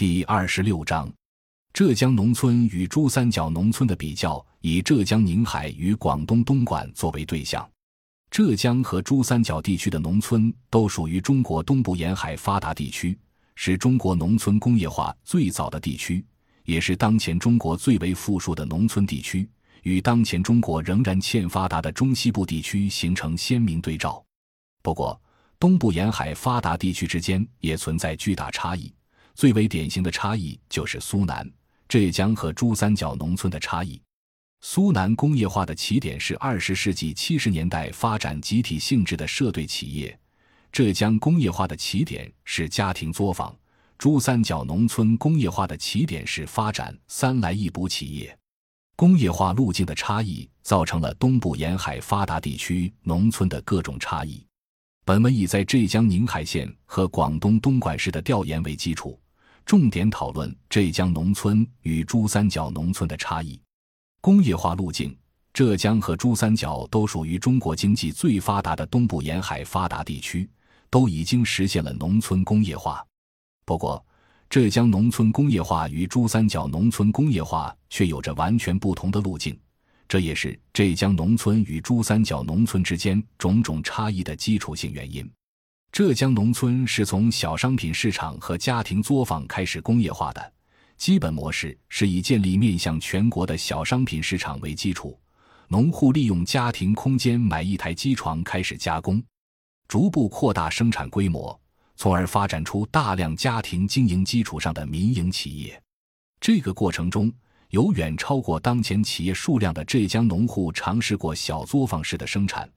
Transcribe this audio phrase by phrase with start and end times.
[0.00, 1.12] 第二十六章，
[1.74, 7.70] 浙江农村与珠三角农村的比较，以浙江宁海与广东东莞作为对象。
[8.30, 13.14] 浙江和珠三角地区的农村都属于中国东部沿海发达地区，
[13.56, 16.24] 是中国农村工业化最早的地区，
[16.64, 19.46] 也是当前中国最为富庶的农村地区，
[19.82, 24.24] 与当前中国仍然欠发达的中西部地区形成鲜明对照。
[24.80, 25.20] 不过，
[25.58, 28.90] 东部沿海发达地区之间也存在巨大差异。
[29.34, 31.50] 最为典型的差异就是苏南、
[31.88, 34.00] 浙江和珠三角农村的差异。
[34.62, 40.18] 苏南工业化的起点是二十世纪七十年代发展集体性质的社队企业，
[40.70, 43.56] 浙江工业化的起点是家庭作坊，
[43.96, 48.36] 珠三角农村工业化的起点是发展三来一补企业。
[48.96, 54.44] 工业化路径的差异，造成了东部沿海发达地区农村的各种差异。
[55.06, 59.18] 本文以在浙江宁海县和广东东莞市的调研为基础。
[59.64, 63.60] 重点讨论浙江农村与珠三角农村的差异。
[64.20, 65.16] 工业化路径，
[65.52, 70.48] 浙江和珠三角都属于中国经济最发达的东部沿海发达地区，
[70.90, 73.04] 都已经实现了农村工业化。
[73.64, 74.04] 不过，
[74.48, 79.58] 浙江农村工业化与珠三角农村工业化却有着完全不同的路径，
[80.08, 85.30] 这也是浙江农村与珠三角农村之间种种差异的基础性原因。
[85.92, 90.52] 浙江农村是从小商品市场和家庭作坊开始工业化的，
[90.96, 95.18] 基本模式是以建立面向全国的小商品市场为基础，
[95.66, 99.20] 农户利用家庭空间买一台机床开始加工，
[99.88, 101.58] 逐步扩大生产规模，
[101.96, 105.82] 从而发展出大量家庭经营基础上的民营企业。
[106.40, 107.32] 这个过程中，
[107.70, 112.70] 有远超过当前企业数量的浙江农户尝试过小作坊式的生产。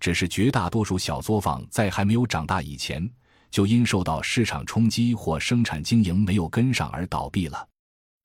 [0.00, 3.08] 只是绝大多数小作坊在还没有长大以前，
[3.50, 7.66] 就因受到市场冲击或生产经营没有跟上而倒闭了。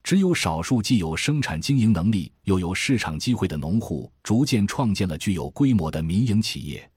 [0.02, 6.90] 只有少数既有生产经营能力又有市场机会的农户，逐渐创建了具有规模的民营企业。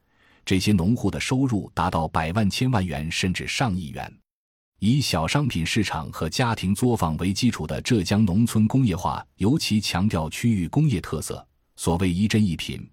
[0.43, 4.13] 这些农户的收入达到百万、千万元，甚至上亿元。
[4.79, 11.45] 以小商品市场和家庭作坊为基础的浙江农村工业化，尤其强调区域工业特色。
[11.77, 12.87] 所谓一针一品。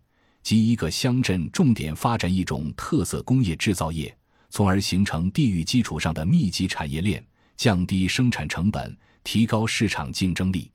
[0.44, 4.14] 即一个乡镇重点发展一种特色工业制造业，
[4.50, 8.94] 从而形成地域基础上的密集产业链，降低生产成本，
[9.24, 10.70] 提高市场竞争力。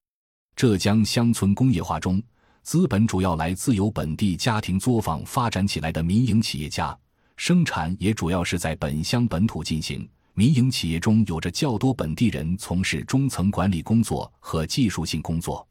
[0.55, 2.19] 浙江乡村工业化中，
[2.63, 6.97] 资本主要来自由本地家庭作坊发展起来的民营企业家，
[7.37, 10.09] 生产也主要是在本乡本土进行。
[10.33, 15.67] 民营企业中有着较多本地人从事中层管理工作和技术性工作，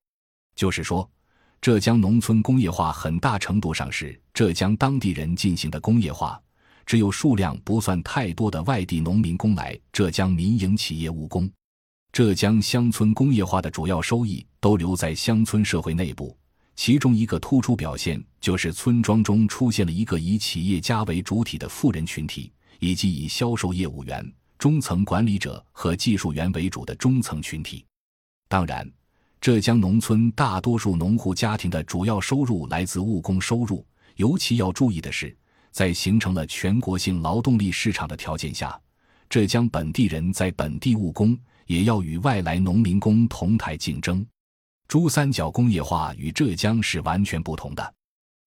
[0.55, 1.11] 就是说。
[1.61, 6.41] 浙江农村工业化很大程度上是浙江当地人进行的工业化，
[6.87, 11.51] 只有数量不算太多的外地农民工来浙江民营企业务工。
[12.13, 16.35] 浙江乡村工业化的主要收益都留在乡村社会内部，
[16.77, 27.85] 其中一个突出表现就是村庄中出现了一个以企业家为主体的富人群体，以及以销售业务员、中层管理者和技术员为主的中层群体。
[28.49, 28.89] 当然。
[29.41, 35.35] 浙江农村大多数农户家庭的主要收入来自务工收入，尤其要注意的是，
[35.71, 38.79] 在形成了全国性劳动力市场的条件下，
[39.31, 44.27] 浙江本地人在本地务工也要与外来农民工同台竞争。
[44.89, 47.95] 珠三角工业化与浙江是完全不同的。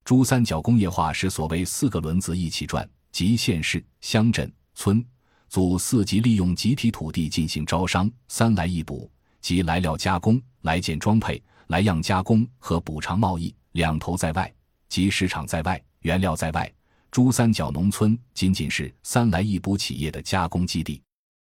[0.03, 5.03] 珠三角工业化是所谓四个轮子一起转，即县市、乡镇、村、
[5.47, 9.09] 组四级利用集体土地进行招商，三来一补。
[9.41, 14.53] 即来料加工、来件装配、来样加工和补偿贸易两头在外，
[14.87, 16.71] 即市场在外，原料在外。
[17.09, 21.01] 珠三角农村仅仅是三来一补企业的加工基地。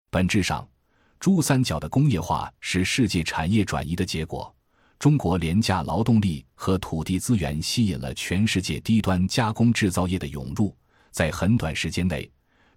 [0.10, 0.68] 本质上，
[1.20, 4.52] 珠三角的工业化是世界产业转移的结果。
[4.98, 10.76] 中国廉价劳动力和土地资源吸引了全世界低端加工制造业的涌入，
[11.12, 12.30] 在很短时间内。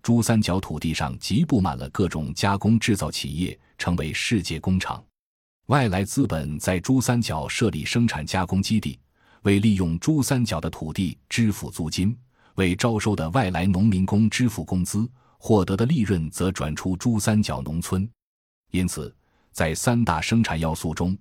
[0.05, 5.03] 珠三角土地上即布满了各种加工制造企业，成为世界工厂。
[5.69, 9.01] 外来资本在珠三角设立生产加工基地，
[9.45, 12.15] 为利用珠三角的土地支付租金，
[12.57, 15.09] 为招收的外来农民工支付工资，
[15.39, 18.07] 获得的利润则转出珠三角农村。
[18.73, 19.11] 因此，
[19.53, 21.17] 在三大生产要素中，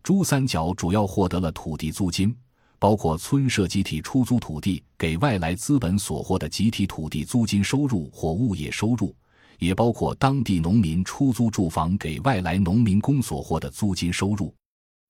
[0.00, 2.32] 珠三角主要获得了土地租金。
[2.78, 9.14] 包括村社集体出租土地给外来资本所获的集体土地租金收入或物业收入，
[9.58, 14.54] 也包括当地农民出租住房给外来农民工所获的租金收入。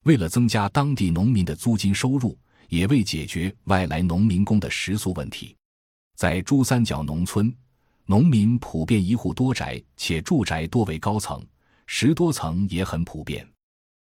[0.05, 2.39] 为了增加当地农民的租金收入，
[2.69, 5.55] 也为解决外来农民工的食宿问题，
[6.17, 7.55] 在珠三角农村，
[8.07, 11.45] 农民普遍一户多宅，且住宅多为高层，
[11.87, 13.47] 十多层也很普遍。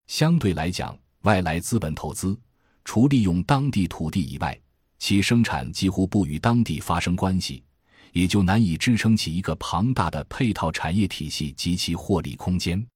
[0.06, 2.38] 相对来讲，外来资本投资，
[2.84, 4.58] 除利用当地土地以外，
[4.98, 7.62] 其生产几乎不与当地发生关系，
[8.12, 12.86] 也就难以支撑起一个庞大的配套产业体系及其获利空间。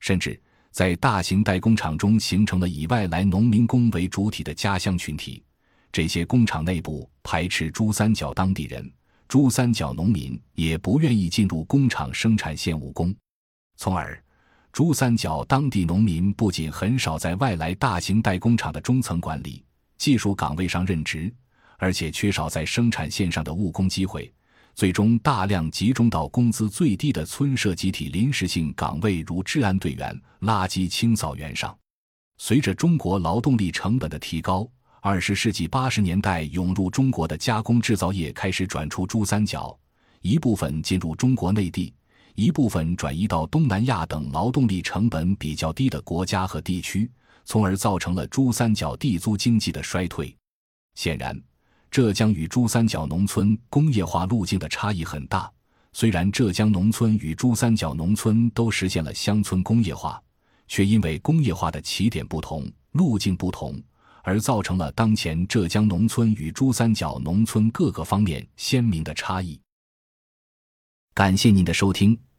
[0.00, 0.40] 甚至
[0.70, 5.42] 在大型代工厂中，形成了以外来农民工为主体的家乡群体。
[5.90, 8.92] 这些工厂内部排斥珠三角当地人，
[9.26, 13.14] 珠三角农民也不愿意进入工厂生产线务工，
[13.76, 14.22] 从而。
[14.72, 19.64] 珠三角当地农民不仅很少在外来大型代工厂的中层管理、
[19.96, 21.32] 技术岗位上任职，
[21.78, 24.32] 而且缺少在生产线上的务工机会，
[24.74, 31.76] 最终大量集中到工资最低的村社集体临时性岗位，如治安队员、垃圾清扫员上。
[32.36, 34.68] 随着中国劳动力成本的提高，
[35.00, 39.76] 二十世纪八十年代涌入中国的加工制造业开始转出珠三角，
[40.20, 41.92] 一部分进入中国内地。
[42.38, 47.10] 一部分转移到东南亚等劳动力成本比较低的国家和地区，
[47.44, 50.32] 从而造成了珠三角地租经济的衰退。
[50.94, 51.36] 显然，
[51.90, 55.50] 浙江与珠三角农村工业化路径的差异很大。
[55.92, 60.22] 虽然浙江农村与珠三角农村都实现了乡村工业化，
[60.68, 63.82] 却因为工业化的起点不同、路径不同，
[64.22, 69.60] 而造成了当前浙江农村与珠三角农村各个方面鲜明的差异。
[71.12, 72.16] 感谢您的收听。